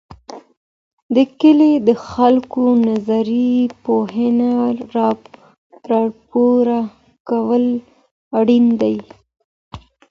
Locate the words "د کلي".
1.15-1.73